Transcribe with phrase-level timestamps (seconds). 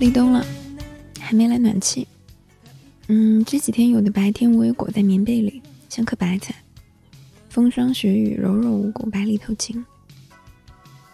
[0.00, 0.42] 立冬了，
[1.20, 2.08] 还没来暖气。
[3.08, 6.54] 嗯，这几天有的白天我也裹在棉被里，像颗白菜。
[7.50, 9.84] 风霜雪雨，柔弱无骨，白里透青。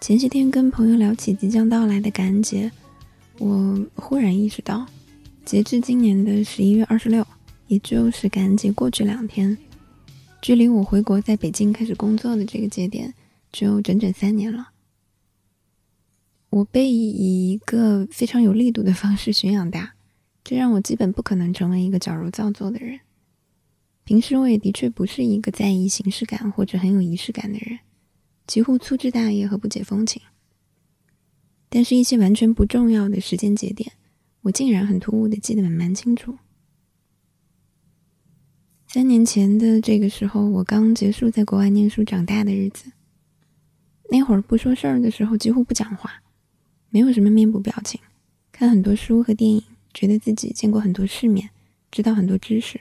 [0.00, 2.72] 前些天跟朋友聊起即将到来的感恩节，
[3.36, 4.86] 我忽然意识到，
[5.44, 7.26] 截至今年的十一月二十六，
[7.66, 9.58] 也就是感恩节过去两天，
[10.40, 13.12] 距离我回国在北京开始工作的这个节点，
[13.52, 14.68] 只有整整三年了。
[16.50, 19.94] 我被以一个非常有力度的方式驯养大，
[20.42, 23.00] 这让我基本不可能成为一个矫揉造作的人。
[24.04, 27.78] 平时我也的确不是一个在意形式感或者很有仪式感的人，
[28.46, 30.20] 几乎粗枝大叶和不解风情。
[31.68, 33.92] 但是，一些完全不重要的时间节点，
[34.42, 36.38] 我竟然很突兀的记得蛮蛮清楚。
[38.88, 42.90] 三年前的这个时候，我刚结束在国外念书长大的日子，
[44.10, 46.19] 那会儿不说事儿的时候，几乎不讲话。
[46.90, 48.00] 没有什么面部表情，
[48.52, 49.62] 看很多书和电影，
[49.94, 51.50] 觉得自己见过很多世面，
[51.90, 52.80] 知道很多知识，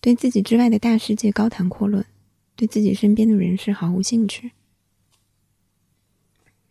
[0.00, 2.04] 对自己之外的大世界高谈阔论，
[2.54, 4.52] 对自己身边的人事毫无兴趣。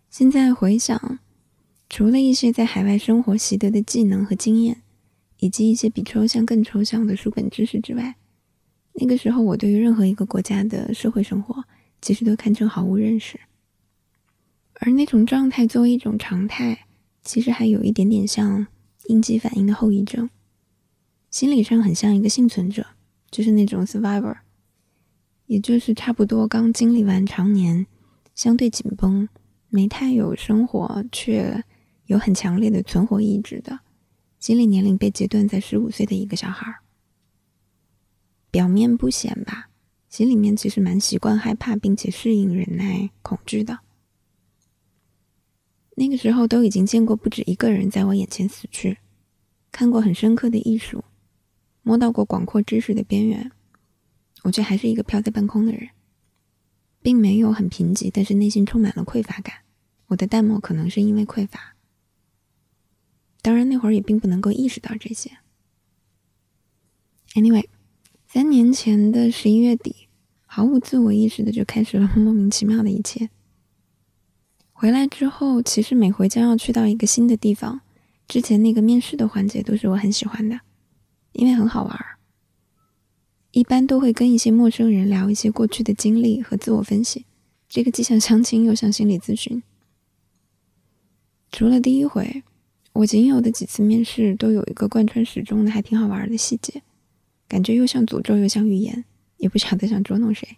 [0.10, 1.20] 现在回想，
[1.90, 4.82] 除了一些在海外生活习得的技能和经验，
[5.40, 8.16] 以及一些比抽象更抽象的书本知识之外，
[8.94, 11.66] 那个时候我对于任何一个国家的社会生活，
[12.02, 13.40] 其实都堪称毫无认识。
[14.86, 16.88] 而那种状态作为一种常态，
[17.24, 18.68] 其实还有一点点像
[19.06, 20.30] 应激反应的后遗症，
[21.32, 22.86] 心理上很像一个幸存者，
[23.32, 24.40] 就是那种 survivor，
[25.46, 27.88] 也就是差不多刚经历完常年
[28.36, 29.30] 相对紧绷、
[29.70, 31.64] 没太有生活却
[32.08, 33.80] 有很强烈的存活意志的，
[34.38, 36.80] 心理年龄被截断在十五岁的一个小孩儿。
[38.52, 39.70] 表面不显吧，
[40.10, 43.80] 心里面其实蛮习惯害怕，并且适应、忍耐恐惧的。
[45.96, 48.98] 那个时候都已经见过不止一个人在我眼前死去，
[49.72, 51.04] 看过很深刻的艺术，
[51.84, 53.52] 摸到过广阔知识的边缘，
[54.44, 55.90] 我却还是一个飘在半空的人，
[57.02, 59.58] 并没有很贫瘠，但是内心充满了匮乏感。
[60.08, 61.76] 我的淡漠可能是因为匮乏，
[63.42, 65.38] 当然那会儿也并不能够意识到这些。
[67.36, 67.66] Anyway，
[68.28, 70.08] 三年前的十一月底，
[70.46, 73.30] 毫无自我意识的就开始了 莫名其妙的一切。
[74.84, 77.80] 回来之后，其实每回将要去到一个新的地方，
[78.28, 80.60] 之前那个面试的环节都是我很喜欢的，
[81.32, 82.20] 因为很好玩儿。
[83.52, 87.26] 一般都会跟一些陌生人聊一些过去的经历和自我分析，
[87.70, 89.64] 这个既像相亲又像心理咨询。
[91.50, 92.44] 除了第一回，
[92.92, 96.82] 我仅有的几次面试都有一个贯穿始终的还挺好玩的细节，
[97.48, 99.06] 感觉又像诅咒又像预言，
[99.38, 100.58] 也不晓得想捉弄谁。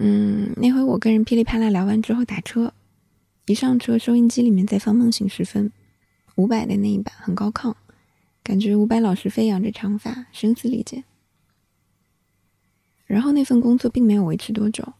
[0.00, 2.74] 嗯，那回我跟人噼里啪啦聊完之后打车，
[3.46, 5.66] 一上车收音机里面在放《梦醒时分》，
[6.34, 7.74] 伍佰的那一版很高亢，
[8.42, 11.04] 感觉伍佰老师飞扬着长发，声嘶力竭。
[13.06, 14.94] 然后那份工作并没有维持多久，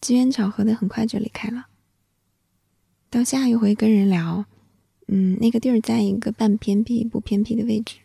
[0.00, 1.68] 机缘巧合的很快就离开了。
[3.08, 4.44] 到下一回跟人聊，
[5.06, 7.96] 嗯，那个地儿在一个半偏僻不偏僻的位置。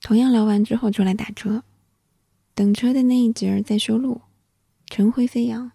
[0.00, 1.62] 同样聊完之后出来打车，
[2.54, 4.22] 等车的那一节在修路。
[4.86, 5.72] 尘灰飞扬，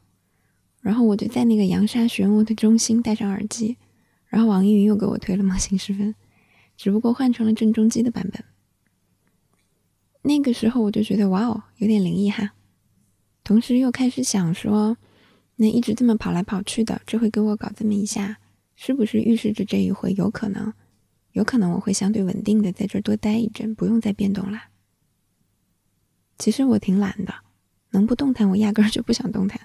[0.79, 3.77] 然后我就在那个扬沙漩涡的中心戴上耳机，
[4.27, 6.13] 然后网易云又给我推了《梦醒时分》，
[6.77, 8.43] 只不过换成了郑中基的版本。
[10.23, 12.53] 那个时候我就觉得哇哦，有点灵异哈，
[13.43, 14.97] 同时又开始想说，
[15.57, 18.39] 那一直这么跑来跑去的，这回给我搞这么一下，
[18.75, 20.73] 是不是预示着这一回有可能，
[21.33, 24.69] 有可能我会相对稳定的在这儿多待一阵，不用再变动啦？
[26.37, 27.33] 其实我挺懒的。
[27.91, 29.59] 能不动弹，我压根儿就不想动弹。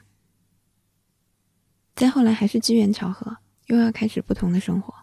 [1.95, 4.95] 再后来还是机缘巧合，又要开始不同的生活。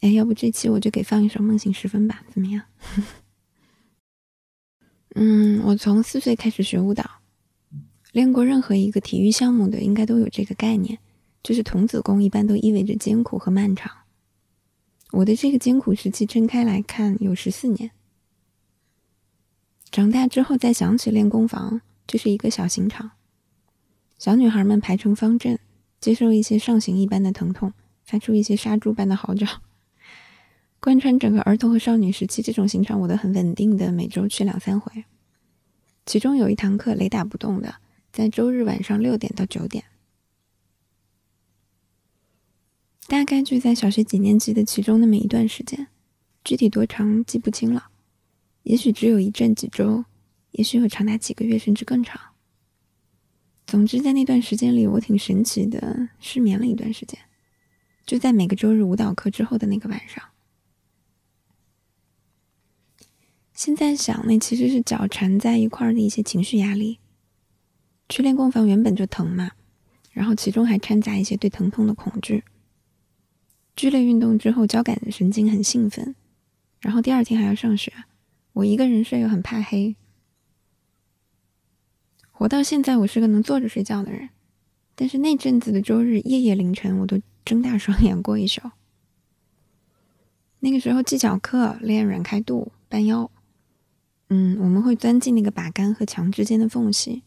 [0.00, 2.62] 哎，要不这期我就给放一首《梦醒时分》吧，怎么样？
[5.14, 7.04] 嗯，我从四岁开始学舞蹈，
[8.12, 10.98] 练过任何一个体育项目的，应该都有这个概念，
[11.42, 13.92] 就是童子功一般都意味着艰苦和漫长。
[15.10, 17.90] 我的这个艰苦时期，撑开来看有十四年。
[19.92, 23.10] 长大之后再想起练功房，就是一个小刑场，
[24.18, 25.58] 小女孩们排成方阵，
[26.00, 29.46] 接受一些上刑一般的疼痛，发出一些杀猪般的嚎叫。
[30.80, 35.04] 贯穿整个儿童和少女时期，这种刑场我都很稳定的每周去两三回。
[36.06, 37.74] 其中有一堂课雷打不动的，
[38.10, 39.84] 在周日晚上六点到九点，
[43.08, 45.88] 大概就在小学几年级的其中那么一段时间，
[46.42, 47.90] 具体多长记不清了。
[48.62, 50.04] 也许只有一阵几周，
[50.52, 52.20] 也许有长达几个月，甚至更长。
[53.66, 57.18] 总之，在那段时间里，我挺神奇的，失眠了一段时间。
[58.04, 60.22] 就在每个周日舞蹈课之后的那个晚上。
[63.54, 66.98] 现在想，那其实是脚缠在一块儿的一些情绪压力。
[68.08, 69.52] 去练功房原本就疼嘛，
[70.10, 72.44] 然后其中还掺杂一些对疼痛的恐惧。
[73.74, 76.14] 剧烈运动之后，交感神经很兴奋，
[76.80, 77.90] 然后第二天还要上学，
[78.54, 79.96] 我一个人睡又很怕黑。
[82.30, 84.30] 活到现在，我是个能坐着睡觉的人，
[84.94, 88.60] 但是那阵子的周日夜夜凌晨，我都睁大双眼过一宿。
[90.60, 93.30] 那个时候技巧课练软开度、半腰，
[94.28, 97.22] 嗯，我们会钻进那个把杆和墙之间的缝隙。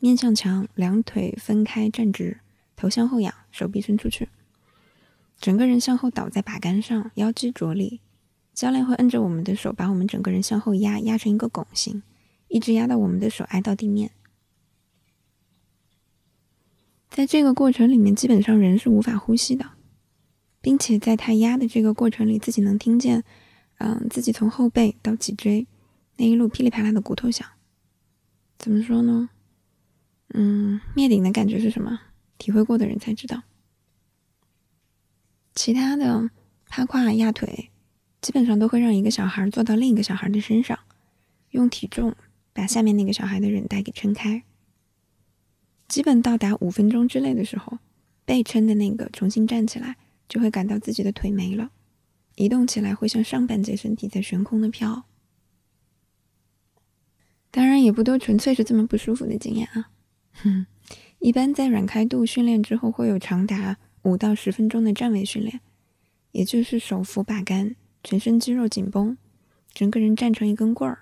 [0.00, 2.38] 面向墙，两腿分开站直，
[2.76, 4.28] 头向后仰，手臂伸出去，
[5.40, 8.00] 整个人向后倒在把杆上，腰肌着力。
[8.58, 12.02] 教练会摁着我们的手，把我们整个人向后压，压成一个拱形，
[12.48, 14.10] 一直压到我们的手挨到地面。
[17.08, 19.64] 在这个过程里面，基本上人是无法呼吸的，
[20.60, 23.22] 并且在他压的这个过程里，自己能听见，
[23.76, 25.68] 嗯，自己从后背到脊椎
[26.16, 27.48] 那一路噼里啪啦的骨头响。
[28.58, 29.30] 怎么说呢？
[30.34, 32.00] 嗯，灭顶的感觉是什么？
[32.38, 33.44] 体会过的人才知道。
[35.54, 36.28] 其他的
[36.66, 37.70] 趴胯、压腿，
[38.20, 40.78] 基本上都会让一个小孩坐到另一个小孩的身上，
[41.50, 42.14] 用体重
[42.52, 44.42] 把下面那个小孩的韧带给撑开。
[45.86, 47.78] 基本到达五分钟之内的时候，
[48.24, 49.96] 被撑的那个重新站起来，
[50.28, 51.70] 就会感到自己的腿没了，
[52.34, 55.04] 移动起来会像上半截身体在悬空的飘。
[57.50, 59.90] 当然，也不都纯粹是这么不舒服的经验啊。
[60.42, 60.66] 哼，
[61.20, 65.60] 一般在软开度训练之后，会有长达五到十分钟的站位训练，
[66.32, 69.16] 也就是手扶把杆，全身肌肉紧绷，
[69.72, 71.00] 整个人站成一根棍儿。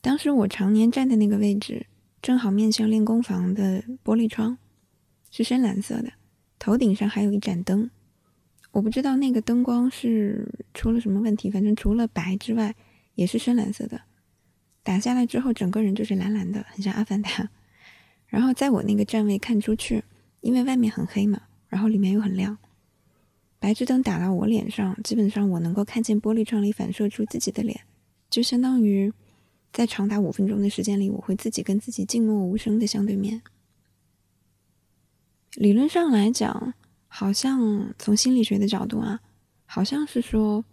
[0.00, 1.86] 当时我常年站的那个位置，
[2.20, 4.58] 正好面向练功房的玻璃窗，
[5.30, 6.12] 是深蓝色的，
[6.58, 7.90] 头顶上还有一盏灯。
[8.72, 12.74] 我不知道那个灯光是出了什么问题，反正除了白之外，
[13.14, 14.00] 也是深蓝色的。
[14.82, 17.50] 打下来之后，整个人就是蓝蓝的，很像阿凡达。
[18.26, 20.02] 然后在我那个站位看出去，
[20.40, 22.56] 因为外面很黑嘛，然后里面又很亮，
[23.62, 27.82] 白炽灯打到我脸上，基本上我能够看见玻璃窗里反射出自己的脸，
[28.28, 29.12] 就相当于
[29.72, 33.40] 在长达五分钟的时间里，我会自己跟自己静默无声的相对面。
[35.54, 36.74] 理论上来讲，
[37.06, 39.20] 好像从心理学的角度啊，
[39.64, 40.64] 好像是说，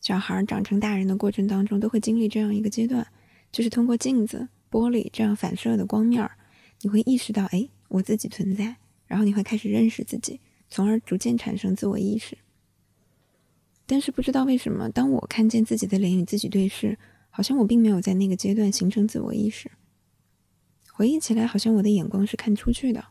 [0.00, 3.06] 小孩长成大人的过程当中都会经历这样一个阶段，
[3.52, 6.32] 就是通过镜子、玻璃这样反射的光面儿。
[6.80, 8.74] 你会意识到，哎，我自己存在，
[9.06, 10.40] 然后你会开始认识自己，
[10.70, 12.38] 从而逐渐产生自我意识。
[13.86, 16.96] 但是不知道为什么，当我看见自己的脸与自己对视，
[17.28, 19.70] 好像我并没有在那个阶段形成自我意识。
[20.92, 23.04] 回忆起来，好像我的眼光是看出去的。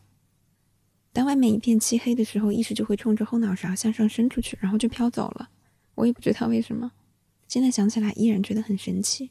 [1.12, 5.50] 当外面一片漆黑的时候，意识就会冲着后脑勺向上伸出去，然后就飘走了。
[5.96, 6.92] 我也不知道为什么，
[7.46, 9.30] 现在想起来依然觉得很神奇。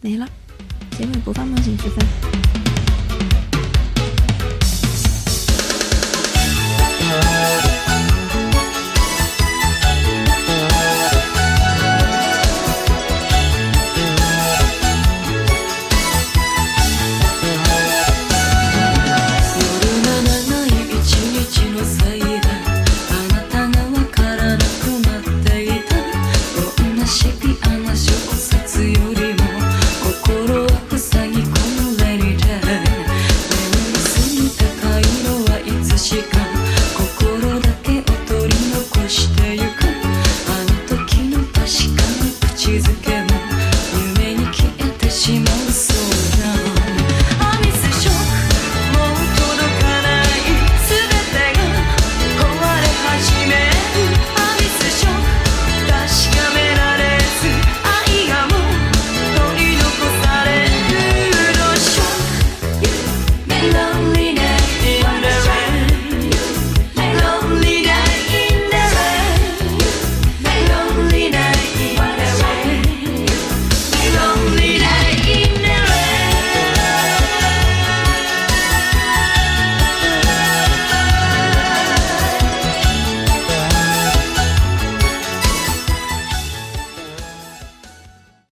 [0.00, 0.28] 没了，
[0.92, 2.55] 结尾不放梦醒时分。